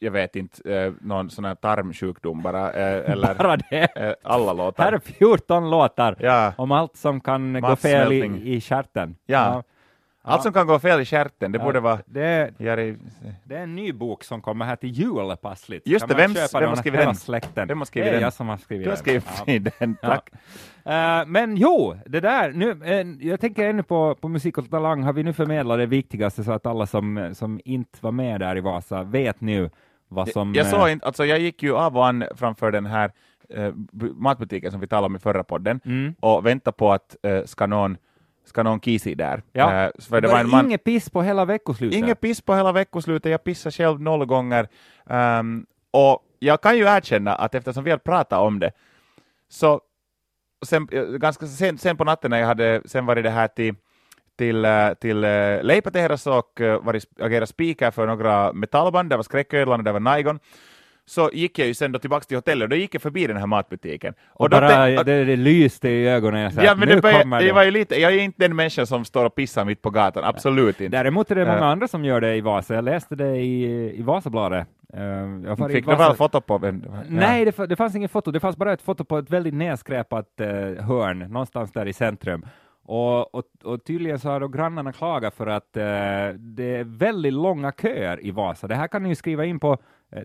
[0.00, 3.96] jag vet inte, eh, någon sån här tarmsjukdom bara, eh, eller Bara det.
[3.96, 4.84] eh, alla låtar.
[4.84, 6.52] Här är 14 låtar Ja.
[6.58, 9.16] om allt som kan gå fel i, i stjärten.
[9.26, 9.62] Ja.
[10.28, 12.50] Allt som kan gå fel i stjärten, det borde vara Det är,
[13.44, 15.86] det är en ny bok som kommer här till jul passligt.
[15.86, 17.14] Just det, köpa vem har skrivit den?
[17.14, 17.68] Släkten.
[17.68, 18.22] Vem har skrivit det är den?
[18.22, 19.22] jag som har skrivit du har den.
[19.22, 20.30] skrivit i den, tack.
[20.84, 25.02] Eh, men jo, det där, nu, eh, jag tänker ännu på, på Musik och Talang,
[25.02, 28.56] har vi nu förmedlat det viktigaste så att alla som, som inte var med där
[28.56, 29.70] i Vasa vet nu
[30.08, 30.54] vad som...
[30.54, 33.12] Jag eh, såg inte, alltså jag gick ju av och an framför den här
[33.50, 36.14] eh, bu- matbutiken som vi talade om i förra podden Mm.
[36.20, 37.96] och väntade på att eh, ska någon
[38.48, 39.42] ska någon kisi där.
[39.52, 39.84] Ja.
[39.84, 41.98] Eh, för det det var en man, inget piss på hela veckoslutet.
[41.98, 44.68] Inget piss på hela veckoslutet, jag pissade själv noll gånger.
[45.10, 48.72] Ehm, och jag kan ju erkänna att eftersom vi har pratat om det,
[49.48, 49.80] så
[50.66, 53.74] sen, eh, ganska sen, sen på natten när jag hade sen varit det här till
[54.38, 59.22] till, eh, till uh, Leipätehdas och uh, varit, agerat speaker för några metallband, det var
[59.22, 60.38] Skräcködlan och det var Naigon,
[61.08, 63.36] så gick jag ju sen då tillbaka till hotellet och då gick jag förbi den
[63.36, 64.14] här matbutiken.
[64.28, 66.40] Och, då bara, det, det lyste i ögonen.
[66.42, 67.52] Jag sa, ja, men nu det, började- kommer det det.
[67.52, 70.24] var ju lite, jag är inte den människan som står och pissar mitt på gatan,
[70.24, 70.96] absolut inte.
[70.96, 71.62] Däremot är det många Eh.
[71.66, 72.74] andra som gör det i Vasa.
[72.74, 73.64] Jag läste det i,
[73.98, 74.66] i Vasabladet.
[74.92, 76.84] I Fick du väl foto på vem?
[76.86, 76.92] Ja.
[77.08, 78.30] Nej, det, det fanns inget foto.
[78.30, 80.46] Det fanns bara ett foto på ett väldigt nedskräpat eh,
[80.84, 82.46] hörn någonstans där i centrum.
[82.84, 85.82] Och, och, och tydligen så har då grannarna klagat för att eh,
[86.38, 88.66] det är väldigt långa köer i Vasa.
[88.66, 89.78] Det här kan ni ju skriva in på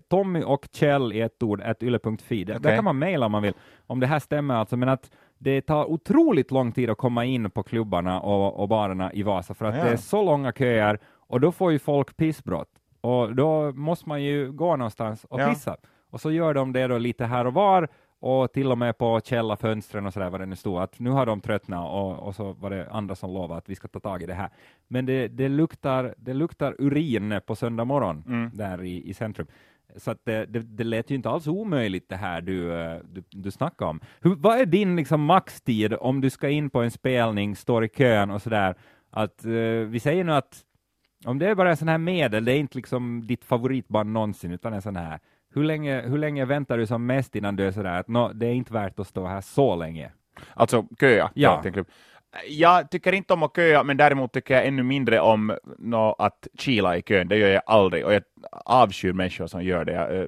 [0.08, 2.44] Tommy och Kjell i ett ord, ett yle.fi.
[2.44, 2.74] Där, där Okej.
[2.76, 3.52] kan man mejla om man vill,
[3.86, 7.50] om det här stämmer alltså, men att det tar otroligt lång tid att komma in
[7.50, 9.84] på klubbarna och, och barerna i Vasa för att Ja.
[9.84, 12.68] det är så långa köer och då får ju folk pissbrott.
[13.00, 15.48] Och då måste man ju gå någonstans och Ja.
[15.48, 15.76] pissa.
[16.10, 17.88] Och så gör de det då lite här och var
[18.20, 21.26] och till och med på källarfönstren och sådär vad det nu stod, att nu har
[21.26, 24.22] de tröttnat och, och så var det andra som lovade att vi ska ta tag
[24.22, 24.50] i det här.
[24.88, 28.50] Men det, det, luktar, det luktar urin på söndag morgon Mm.
[28.54, 29.46] där i, i centrum.
[29.96, 33.22] Så att det, det, det lät ju inte alls omöjligt det här du, eh, du,
[33.30, 34.00] du snackade om.
[34.20, 37.88] Hur, vad är din liksom maxtid om du ska in på en spelning, står i
[37.88, 38.74] kön och sådär?
[39.10, 39.50] Att, eh,
[39.86, 40.64] vi säger nu att
[41.24, 44.52] om det är bara en sån här medel, det är inte liksom ditt favoritband någonsin,
[44.52, 45.20] utan en sån här.
[45.54, 48.46] Hur länge, hur länge väntar du som mest innan du är sådär att nå, det
[48.46, 50.12] är inte värt att stå här så länge?
[50.54, 51.30] Alltså köa.
[51.34, 51.62] Ja.
[51.62, 51.86] klubb.
[52.48, 56.46] Jag tycker inte om att köa, men däremot tycker jag ännu mindre om nå, att
[56.58, 57.28] kila i kön.
[57.28, 58.22] Det gör jag aldrig, och jag
[58.64, 59.92] avskyr människor som gör det.
[59.92, 60.26] Jag, eh,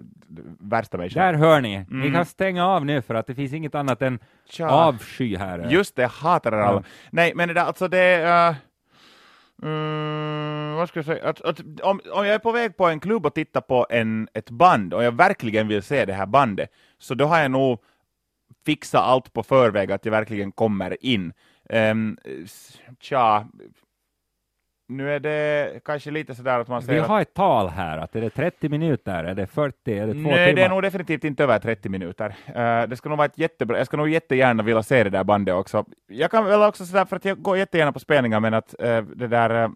[0.61, 1.21] värsta människor.
[1.21, 2.13] Där hör ni, ni Mm.
[2.13, 4.19] kan stänga av nu för att det finns inget annat än
[4.51, 4.69] Tja.
[4.71, 5.67] avsky här.
[5.71, 6.57] Just det, jag hatar det.
[6.57, 6.83] Ja.
[7.11, 8.25] Nej, men det alltså det.
[8.25, 8.57] Uh,
[9.69, 11.29] mm, vad ska jag säga?
[11.29, 14.29] Att, att, om, om jag är på väg på en klubb och tittar på en,
[14.35, 17.79] ett band och jag verkligen vill se det här bandet, så då har jag nog
[18.67, 21.33] fixat allt på förväg att jag verkligen kommer in.
[21.69, 22.19] Um,
[23.01, 23.47] tja,
[24.89, 27.99] nu är det kanske lite sådär att man Vi säger att har ett tal här,
[27.99, 30.69] att är det 30 minuter, är det 40, är det två Nej, det är timmar?
[30.69, 32.37] nog definitivt inte över 30 minuter.
[32.47, 35.25] Eh, det ska nog vara ett jättebra, jag ska nog jättegärna vilja se det där
[35.25, 35.85] bandet också.
[36.07, 39.03] Jag kan väl också sådär, för att jag går jättegärna på spelningar, men att eh,
[39.03, 39.65] det där...
[39.65, 39.71] eh,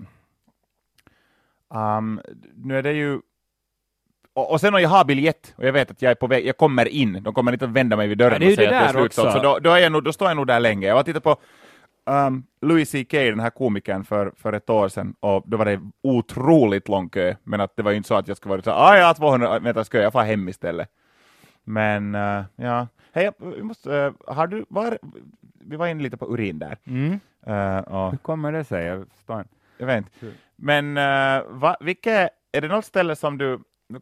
[1.98, 2.20] um,
[2.54, 3.20] nu är det ju...
[4.32, 6.46] Och, och sen om jag har biljett och jag vet att jag är på väg,
[6.46, 8.92] jag kommer in, de kommer inte att vända mig vid dörren Ja, och säga att
[8.92, 9.30] det är också.
[9.30, 10.86] så då, då, är jag nog, då står jag nog där länge.
[10.86, 11.36] Jag var och tittade på
[12.06, 15.80] um, Louis CK, den här komikern, för, för ett år sedan, och då var det
[16.02, 18.70] otroligt lång kö, men att det var ju inte så att jag skulle vara så
[18.70, 20.88] ah, har 200 meters kö, jag får hem istället.
[21.64, 24.98] Men uh, ja, hej, vi måste, uh, har du, var,
[25.60, 26.78] vi var inne lite på urin där.
[26.84, 27.20] Mm.
[27.48, 28.86] Uh, Hur kommer det sig?
[28.86, 29.06] Jag
[29.78, 30.36] jag vet inte.
[30.56, 33.60] Men uh, va, vilket, är det något ställe som du,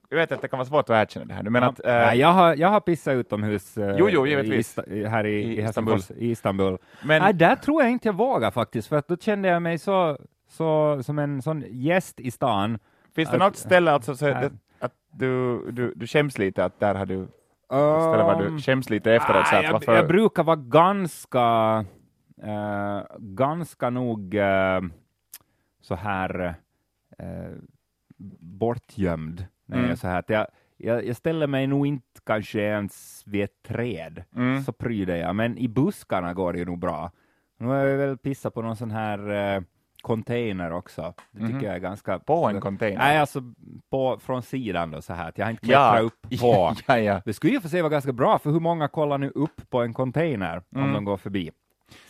[0.08, 1.68] jag vet att det kan vara svårt att erkänna det här nu, men Ja.
[1.68, 1.80] att...
[1.80, 4.78] uh, Nej, jag, har, jag har pissat utomhus eh, Jo, jo, givetvis.
[4.78, 6.00] I, här i, I i, Istanbul.
[6.16, 6.78] I Istanbul.
[7.04, 9.78] men, Nej, där tror jag inte jag vågar faktiskt, för att då kände jag mig
[9.78, 12.78] så, så som en sån gäst i stan.
[13.14, 14.50] finns det att- något ställe alltså, så, här.
[14.78, 17.28] att, du, du, du skäms lite, att där har du,
[17.68, 19.96] ställe var Um, du skäms lite efteråt, så att jag, varför...
[19.96, 21.84] jag brukar vara ganska,
[22.42, 24.80] eh, ganska nog eh,
[25.80, 26.54] så här
[27.18, 27.50] eh,
[28.38, 29.44] bortgömd.
[29.68, 29.90] När jag Mm.
[29.92, 33.62] är så här att jag, jag, jag ställer mig nog inte kanske ens vid ett
[33.68, 34.62] träd, Mm.
[34.62, 37.10] så pryder jag, men i buskarna går det ju nog bra.
[37.58, 39.62] Nu har jag väl pissat på någon sån här eh,
[40.02, 41.14] container också.
[41.30, 41.64] Det tycker Mhm.
[41.64, 42.18] jag är ganska...
[42.18, 42.98] På en container?
[42.98, 43.42] Nej, alltså
[43.90, 45.90] på, från sidan då så här, att jag har inte Ja.
[45.90, 46.74] klättrat upp på.
[46.86, 47.22] ja, ja.
[47.24, 49.82] Det skulle ju för sig vara ganska bra, för hur många kollar nu upp på
[49.82, 50.92] en container om Mm.
[50.92, 51.50] de går förbi?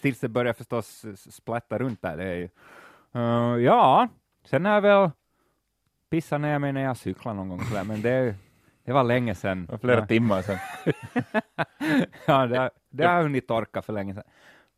[0.03, 2.17] Tills det börjar förstås splatta runt där.
[2.17, 2.49] Det är ju,
[3.15, 4.09] Eh, ja,
[4.45, 5.11] sen jag väl
[6.11, 8.35] pissat ner mig när jag cyklar någon gång, sådär, men det,
[8.87, 9.67] det var länge sedan.
[9.67, 10.59] Det var flera ja, timmar sedan.
[12.27, 14.25] ja, det, det har jag hunnit torka för länge sedan.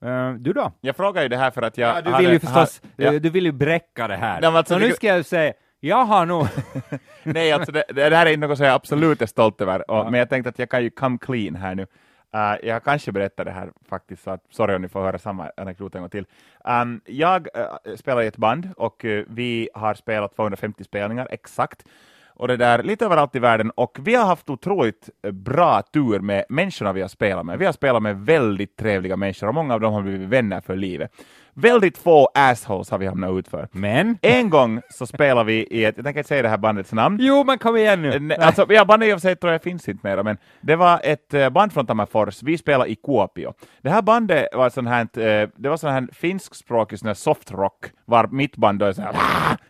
[0.05, 0.73] Eh, du då?
[0.81, 3.05] Jag frågar ju det här för att jag Ja, du hade- vill ju förstås, har-
[3.05, 3.19] ja.
[3.19, 4.41] du vill ju bräcka det här.
[4.41, 6.47] Men alltså, Så nu ska jag säga, Jag har nog...
[7.23, 9.97] Nej, alltså det, det här är inte något som jag absolut är stolt över, och,
[9.97, 10.11] ja.
[10.11, 11.87] men jag tänkte att jag kan ju come clean här nu.
[12.35, 15.51] Uh, jag kanske berättar det här faktiskt, så att, sorry om ni får höra samma
[15.57, 16.27] anekdot en gång till.
[16.65, 17.49] Um, jag
[17.87, 21.85] uh, spelar i ett band och uh, vi har spelat 250 spelningar exakt
[22.27, 26.45] och det där lite överallt i världen och vi har haft otroligt bra tur med
[26.49, 27.59] människorna vi har spelat med.
[27.59, 30.77] Vi har spelat med väldigt trevliga människor och många av dem har blivit vänner för
[30.77, 31.13] livet.
[31.61, 33.69] Väldigt få assholes har vi hamnat ut för.
[33.73, 34.19] Men?
[34.23, 37.19] En gång så spelade vi i ett, jag tänker inte säga det här bandets namn.
[37.21, 38.35] Jo, men kom igen nu.
[38.35, 41.01] Alltså, ja, bandet i och för sig tror jag finns inte mer, men det var
[41.05, 43.55] ett eh, band från Tammerfors, vi spelade i Kuopio.
[43.83, 47.87] Det här bandet var sån här, eh, det var sån här finskspråkig sån här softrock,
[48.05, 49.15] var mitt band då är så här,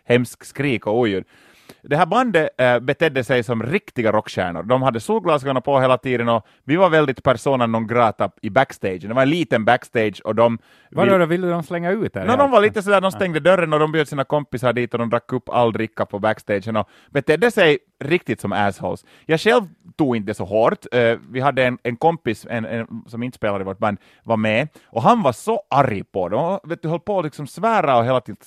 [0.05, 1.25] hemsk skrik och oljud.
[1.83, 4.63] Det här bandet äh, betedde sig som riktiga rockstjärnor.
[4.63, 9.01] De hade solglasögon på hela tiden och vi var väldigt persona non grata i backstage.
[9.01, 10.57] Det var en liten backstage och de...
[10.91, 11.27] Vadå, vill...
[11.27, 12.25] ville de slänga ut er?
[12.25, 14.99] No, de var lite sådär, de stängde dörren och de bjöd sina kompisar dit och
[14.99, 19.05] de drack upp all dricka på backstagen och betedde sig riktigt som assholes.
[19.25, 19.61] Jag själv
[19.97, 20.85] tog inte så hårt.
[20.95, 24.37] Uh, vi hade en, en kompis en, en, som inte spelade i vårt band, var
[24.37, 26.59] med, och han var så arg på dem.
[26.63, 28.37] Vet du, höll på att liksom svära och hela tiden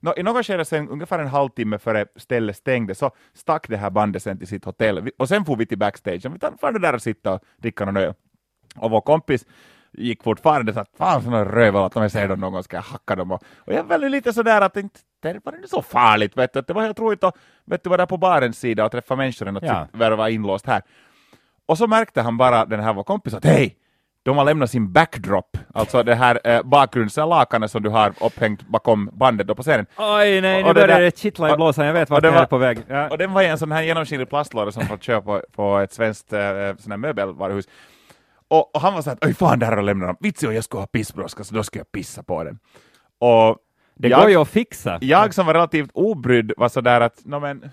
[0.00, 3.90] no, I något skede sen, ungefär en halvtimme före stället stängde, så stack det här
[3.90, 5.10] bandet sen till sitt hotell.
[5.18, 6.26] Och sen får vi till backstage.
[6.26, 8.14] Vi tar där och sitta och dricka någon öl.
[8.76, 9.46] Och vår kompis
[9.92, 12.76] gick fortfarande så att fan sådana rövel att om jag ser dem någon gång ska
[12.76, 13.32] jag hacka dem.
[13.32, 16.60] Och, och jag var lite sådär att inte, det var inte så farligt, vet du.
[16.60, 19.48] det var helt roligt att vet du, vara där på barens sida och träffa människor
[19.48, 19.86] än att ja.
[19.92, 20.82] vara inlåst här.
[21.66, 23.76] Och så märkte han bara, den här vår kompis, att hej,
[24.28, 29.10] de har lämnat sin backdrop, alltså det här eh, bakgrundslakanet som du har upphängt bakom
[29.12, 29.86] bandet då på scenen.
[29.96, 32.78] Oj nej, nu börjar det kittla i blåsan, jag vet vart jag är på väg.
[32.88, 33.08] Ja.
[33.08, 35.92] Och den var i en sån här genomskinlig plastlåda som man köpa på, på ett
[35.92, 36.40] svenskt eh,
[36.78, 37.68] sån här möbelvaruhus.
[38.48, 40.16] Och, och, han var såhär, oj fan, där har lämnat dem.
[40.20, 42.58] Vitsi, jag skulle ha pissbrådska, så då ska jag pissa på den.
[43.18, 43.58] Och
[43.94, 44.98] det jag, går ju att fixa.
[45.00, 47.70] Jag som var relativt obrydd var sådär att, no, men,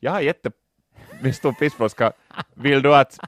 [0.00, 2.12] jag har jättestor pissbrådska,
[2.54, 3.18] vill du att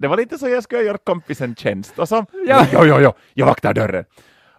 [0.00, 1.98] det var lite så jag skulle göra kompisen tjänst.
[1.98, 2.66] Och så, ja.
[2.72, 4.04] jo, jo, jo, jag vaktar dörren.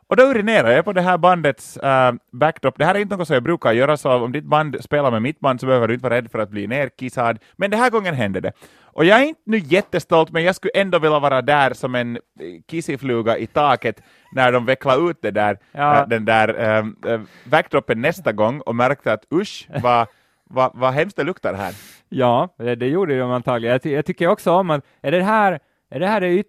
[0.07, 2.77] Och då urinerade jag på det här bandets uh, backdrop.
[2.77, 5.21] Det här är inte något som jag brukar göra, så om ditt band spelar med
[5.21, 7.39] mitt band så behöver du inte vara rädd för att bli nerkissad.
[7.55, 8.51] Men den här gången hände det.
[8.83, 12.19] Och jag är inte nu jättestolt, men jag skulle ändå vilja vara där som en
[12.67, 14.01] kissifluga i taket
[14.35, 16.01] när de vecklar ut det där, ja.
[16.01, 20.07] uh, den där uh, backdropen nästa gång och märkte att usch, vad,
[20.51, 21.73] vad, vad hemskt det luktar här.
[22.09, 23.71] Ja, det, det gjorde de antagligen.
[23.71, 25.59] Jag, ty jag, tycker också om att, är det här,
[25.89, 26.47] är det här det yt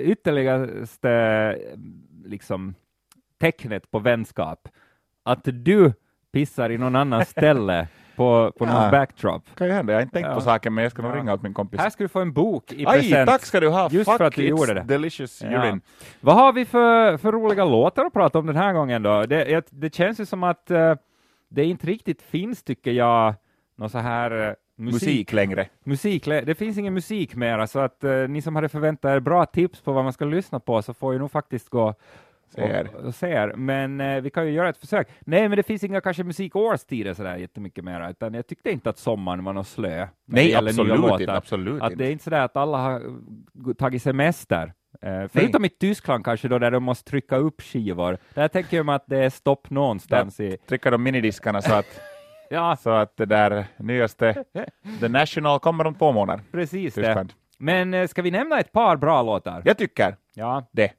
[0.00, 1.58] ytterligaste
[2.24, 2.74] liksom,
[3.40, 4.68] tecknet på vänskap?
[5.22, 5.92] Att du
[6.32, 8.80] pissar i någon annans ställe på, på ja.
[8.80, 9.42] någon backdrop.
[9.56, 10.34] kan ju hända, jag har inte tänkt ja.
[10.34, 11.16] på saken, men jag ska nog ja.
[11.16, 11.80] ringa åt min kompis.
[11.80, 13.30] Här ska du få en bok i Aj, present.
[13.30, 13.88] tack ska du ha!
[13.90, 14.80] Just Fuck för att du gjorde det.
[14.80, 15.80] delicious urine.
[16.20, 19.26] Vad har vi för, för roliga låtar att prata om den här gången då?
[19.26, 20.94] Det, det känns ju som att uh,
[21.48, 23.34] det inte riktigt finns, tycker jag,
[23.76, 25.68] någon så här uh, musik, musik, längre.
[25.84, 29.46] Musik, det finns ingen musik mera, så att uh, ni som hade förväntat er bra
[29.46, 31.94] tips på vad man ska lyssna på så får ju nog faktiskt gå
[32.54, 32.90] ser.
[32.94, 33.52] Och, och ser.
[33.56, 35.08] Men uh, vi kan ju göra ett försök.
[35.20, 38.98] Nej, men det finns inga kanske musikårstider sådär jättemycket mera, utan jag tyckte inte att
[38.98, 40.08] sommaren var något slö.
[40.24, 41.32] Nej, absolut inte.
[41.32, 43.02] Absolut att det är inte sådär att alla har
[43.74, 44.72] tagit semester.
[45.06, 45.70] Uh, förutom Nej.
[45.70, 48.18] i Tyskland kanske då, där de måste trycka upp skivor.
[48.34, 50.36] Där tänker jag mig att det är stopp någonstans.
[50.36, 50.56] Där i...
[50.56, 52.00] Trycker de minidiskarna så att
[52.54, 52.76] Ja.
[52.76, 54.44] Så att det där nyaste,
[55.00, 56.42] The National, kommer om två månader.
[56.52, 57.28] Precis Tyskland.
[57.28, 57.34] det.
[57.58, 59.62] Men eh, ska vi nämna ett par bra låtar?
[59.64, 60.66] Jag tycker ja.
[60.72, 60.92] det.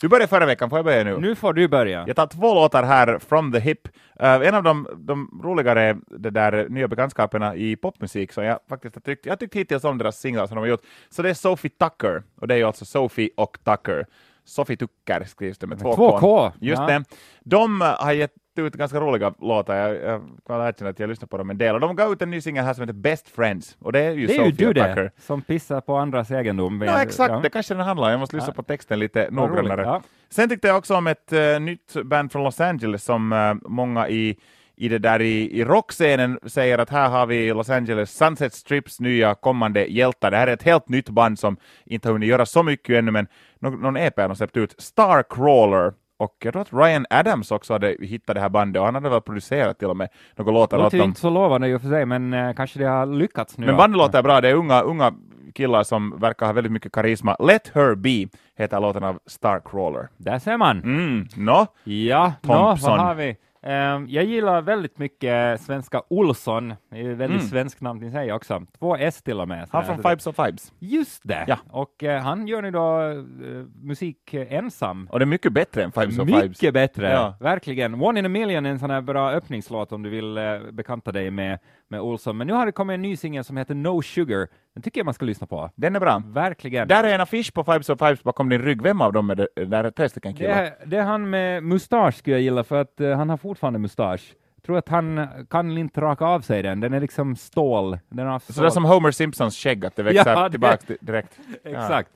[0.00, 1.18] Du började förra veckan, får jag börja nu?
[1.20, 2.04] Nu får du börja.
[2.06, 3.88] Jag tar två låtar här, From the Hip.
[4.22, 8.94] Uh, en av de, de roligare det där, nya bekantskaperna i popmusik som jag faktiskt
[8.94, 10.82] har tyckt, jag har tyckt hittills om deras singlar som de har gjort.
[11.08, 14.06] Så det är Sophie Tucker, och det är ju alltså Sophie och Tucker.
[14.44, 16.18] Sophie Tucker skrivs det med två, två K.
[16.18, 16.52] K.
[16.60, 16.86] Just ja.
[16.86, 17.04] det.
[17.40, 21.38] De har gett ut ganska roliga låtar, jag, jag kan erkänna att jag lyssnar på
[21.38, 23.76] dem en del, och de gav ut en ny singel här som heter Best Friends,
[23.80, 24.96] och det är ju det är ju du Tucker.
[24.96, 26.82] det, som pissar på andras egendom.
[26.82, 27.40] Ja, exakt, ja.
[27.40, 28.54] det kanske den handlar om, jag måste lyssna ja.
[28.54, 30.02] på texten lite noggrannare.
[30.30, 34.08] Sen tyckte jag också om ett uh, nytt band från Los Angeles som uh, många
[34.08, 34.38] i
[34.80, 39.00] i det där i, i rockscenen säger att här har vi Los Angeles Sunset Strips
[39.00, 40.30] nya kommande hjältar.
[40.30, 43.10] Det här är ett helt nytt band som inte har hunnit göra så mycket ännu,
[43.10, 43.26] men
[43.58, 44.74] någon, någon EP har de släppt ut.
[44.78, 48.94] Starcrawler och jag tror att Ryan Adams också hade hittat det här bandet och han
[48.94, 50.76] hade väl producerat till och med några låtar.
[50.76, 53.58] Det låter inte så lovande i och för sig, men uh, kanske det har lyckats
[53.58, 53.66] nu.
[53.66, 55.12] Men bandet låter bra, det är unga, unga
[55.54, 57.36] killar som verkar ha väldigt mycket karisma.
[57.38, 60.08] Let her be heter låten av Starcrawler.
[60.16, 60.82] Där ser man.
[60.82, 61.66] Mm, no.
[61.84, 62.90] Ja, Thompson.
[62.90, 63.36] no, vad har vi?
[63.68, 67.40] Ehm, jag gillar väldigt mycket svenska Olsson, det är väldigt Mm.
[67.50, 68.62] svenskt namn i sig också.
[68.78, 69.68] Två S till och med.
[69.72, 70.72] Han från Fibes of Fibes.
[70.78, 71.44] Just det!
[71.48, 71.58] Ja.
[71.70, 75.08] Och eh, han gör nu då eh, musik ensam.
[75.12, 76.42] Och det är mycket bättre än Fibes of Fibes.
[76.48, 77.34] Mycket bättre, Ja.
[77.40, 77.94] verkligen.
[78.02, 81.12] One in a million är en sån här bra öppningslåt om du vill eh, bekanta
[81.12, 82.36] dig med, med Olsson.
[82.36, 84.48] Men nu har det kommit en ny singel som heter No Sugar.
[84.78, 85.70] Den tycker jag man ska lyssna på.
[85.74, 86.22] Den är bra.
[86.26, 86.88] Verkligen.
[86.88, 88.82] Där är en affisch på Fibes of Fibes bakom din rygg.
[88.82, 89.48] Vem av dem är det?
[89.64, 90.62] Där är tre stycken Det killar.
[90.62, 93.78] är, det är han med mustasch skulle jag gilla, för att eh, han har fortfarande
[93.78, 94.34] mustasch.
[94.56, 97.98] Jag tror att han kan inte raka av sig den, den är liksom stål.
[98.08, 100.78] Den har Så det är som Homer Simpsons skägg, att det växer Ja, det- tillbaka
[100.86, 101.38] di- direkt.
[101.64, 102.10] Exakt.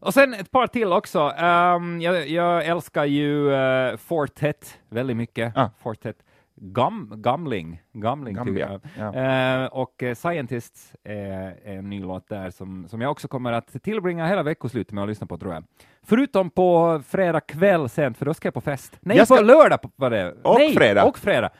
[0.00, 1.32] Och sen ett par till också.
[1.38, 5.56] Ehm, jag, jag älskar ju uh, Fortet väldigt mycket.
[5.56, 5.70] Ah.
[5.82, 6.16] Fortet.
[6.60, 8.80] Gam, gamling, gamling Gambia.
[8.98, 9.14] jag.
[9.14, 9.62] Ja.
[9.62, 13.82] Eh, och eh, Scientists är en ny låt där som, som jag också kommer att
[13.82, 15.64] tillbringa hela veckoslutet med att lyssna på tror jag.
[16.02, 18.98] Förutom på fredag kväll sent, för då ska jag på fest.
[19.00, 20.32] Nej, Jag ska- på lördag var det.
[20.42, 21.04] Och Nej, fredag.
[21.04, 21.50] Och fredag.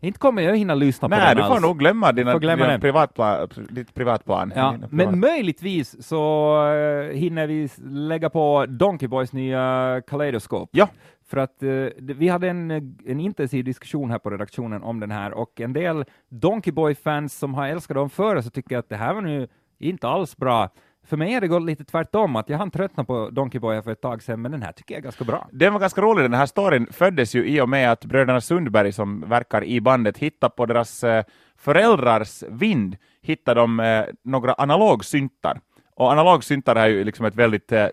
[0.00, 1.62] Inte kommer jag hinna lyssna på Nej, den du får alls.
[1.62, 4.52] nog glömma, dina, glömma dina privatplan, ditt privatplan.
[4.56, 10.68] Ja, privat- men möjligtvis så uh, hinner vi lägga på Donkey Boys nya Kaleidoskop.
[10.72, 10.88] Ja.
[11.26, 15.10] För att eh, vi hade en, eh, en intensiv diskussion här på redaktionen om den
[15.10, 18.96] här och en del Donkey Boy-fans som har älskat dem före så tycker att det
[18.96, 20.70] här var nu inte alls bra.
[21.06, 23.90] För mig har det gått lite tvärtom, att jag hann tröttna på Donkey Boy för
[23.90, 25.48] ett tag sedan, men den här tycker jag är ganska bra.
[25.52, 28.92] Den var ganska rolig, den här storyn föddes ju i och med att bröderna Sundberg
[28.92, 31.24] som verkar i bandet hittade på deras eh,
[31.56, 35.60] föräldrars vind hittade de eh, några analogsyntar.
[35.94, 37.86] Och analogsyntar är ju liksom ett väldigt eh,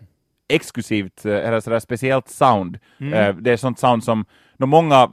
[0.49, 2.79] exklusivt, eh, eller sådär speciellt sound.
[3.13, 4.25] Eh, det är sånt sound som
[4.57, 5.09] no, många,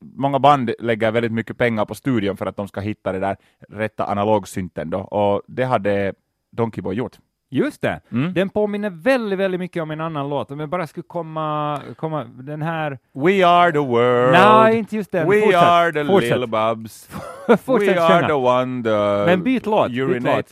[0.00, 3.36] många band lägger väldigt mycket pengar på studion för att de ska hitta det där
[3.68, 6.12] rätta analogsynten då, och det hade
[6.52, 7.16] Donkey Boy gjort.
[7.50, 8.34] Just det, Mm.
[8.34, 10.50] den påminner väldigt, väldigt mycket om en annan låt.
[10.50, 12.98] Om jag bara skulle komma, komma den här...
[13.14, 14.32] We are the world.
[14.32, 15.28] Nej, inte just den.
[15.30, 15.62] We Fortsätt.
[15.62, 16.30] are the Fortsätt.
[16.30, 17.08] little bubs.
[17.66, 20.46] We are the one the Men byt låt, byt låt.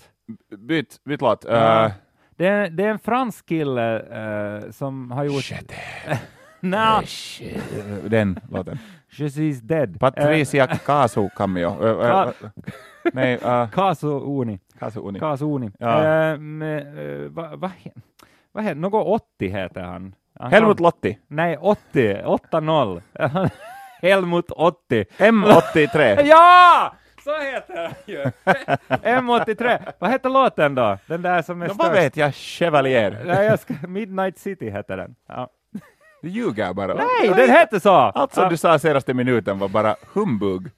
[0.59, 1.45] Byt, byt låt.
[1.49, 1.85] Ja.
[1.87, 1.93] Uh,
[2.37, 5.45] Det är, det är en fransk kille eh, som har gjort...
[5.45, 5.73] shit.
[6.61, 7.03] Nja,
[8.09, 8.79] Den låten.
[9.19, 10.01] Je suis dead.
[10.01, 11.71] Patricia Kasu cameo.
[11.71, 12.51] Uh, uh, Ka- uh,
[13.13, 14.61] nej, uh, Kaso Uni.
[14.79, 15.19] Kasu Uni.
[15.21, 15.71] Kaso Uni.
[15.79, 16.05] Ja.
[16.33, 16.79] Eh, med,
[17.25, 17.71] eh, vad va,
[18.53, 19.07] vad heter Något
[19.39, 20.15] 80 heter han.
[20.41, 21.19] han Helmut Lotti.
[21.29, 22.15] Nej, 80.
[22.15, 23.01] 8-0.
[24.03, 25.05] Helmut 80.
[25.19, 26.23] M83.
[26.25, 26.93] Ja!
[27.27, 28.23] Så heter han ju.
[28.89, 29.93] M83.
[29.99, 30.99] Vad heter låten då?
[31.07, 31.95] Den där som är vad störst.
[31.95, 32.35] vet jag?
[32.35, 33.23] Chevalier.
[33.27, 35.15] Nej, jag ska, Midnight City heter den.
[35.29, 35.49] Ja.
[36.23, 36.95] Du ljuger bara.
[36.95, 37.91] Nej, den heter så!
[37.95, 38.49] Allt som Ja.
[38.51, 40.71] du sa senaste minuten var bara humbug.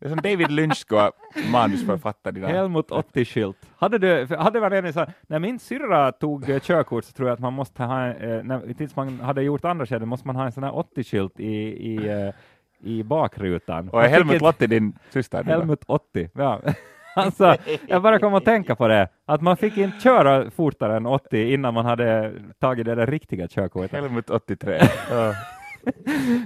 [0.00, 1.12] Det är som David Lynch skulle ha
[1.52, 2.32] manusförfattare.
[2.34, 3.56] dina- Helmut 80-skylt.
[3.76, 7.34] Hade du, hade man en sån, när min syrra tog eh, körkort så tror jag
[7.34, 10.44] att man måste ha, eh, när, tills man hade gjort andra skeden, måste man ha
[10.44, 11.52] en sån här 80-skylt i,
[11.92, 12.34] i, eh,
[12.80, 13.88] i bakrutan.
[13.88, 15.44] Och är Helmut Lotti din syster?
[15.44, 16.60] Helmut 80, ja.
[17.16, 17.56] Alltså,
[17.88, 21.52] jag bara kom att tänka på det, att man fick inte köra fortare än 80
[21.52, 23.92] innan man hade tagit det där riktiga körkortet.
[23.92, 24.80] Helmut 83.
[25.10, 25.34] Ja.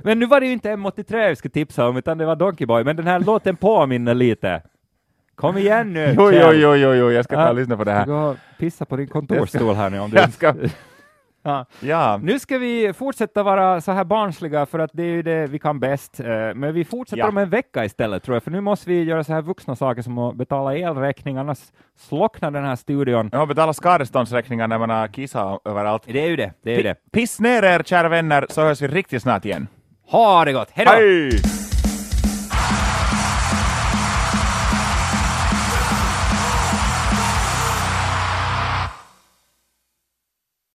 [0.03, 2.67] Men nu var det ju inte M83 vi skulle tipsa om, utan det var Donkey
[2.67, 4.63] Boy, men den här låten påminner lite.
[5.35, 6.15] Kom igen nu!
[6.19, 8.07] Jo, jo, jo, jo, jo, jag ska ta och lyssna på det här.
[8.07, 10.17] går och pissa på din kontorsstol här nu om du...
[10.17, 10.55] Jag ska,
[11.43, 11.67] Ja.
[11.81, 15.47] ja, Nu ska vi fortsätta vara så här barnsliga för att det är ju det
[15.47, 16.21] vi kan bäst.
[16.21, 17.29] Eh, Men vi fortsätter Ja.
[17.29, 20.03] om en vecka istället tror jag, för nu måste vi göra så här vuxna saker
[20.03, 21.59] som att betala elräkning, annars
[21.99, 23.29] slocknar den här studion.
[23.33, 26.03] jag har betalat skadeståndsräkningar när man har kissat överallt.
[26.07, 26.97] Det är ju det, det är ju det.
[27.13, 29.67] Piss ner er, kära vänner, så hörs vi riktigt snart igen.
[30.11, 30.93] Ha det gott, hej då!
[30.93, 31.70] Hej!